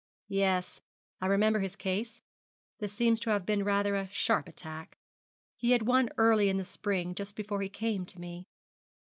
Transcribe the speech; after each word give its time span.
'Yes, 0.27 0.81
I 1.21 1.27
remember 1.27 1.59
his 1.59 1.75
case. 1.75 2.23
This 2.79 2.91
seems 2.91 3.19
to 3.19 3.29
have 3.29 3.45
been 3.45 3.63
rather 3.63 3.95
a 3.95 4.09
sharp 4.09 4.47
attack. 4.49 4.97
He 5.55 5.73
had 5.73 5.83
one 5.83 6.09
early 6.17 6.49
in 6.49 6.57
the 6.57 6.65
spring, 6.65 7.13
just 7.13 7.35
before 7.35 7.61
he 7.61 7.69
came 7.69 8.07
to 8.07 8.19
me.' 8.19 8.47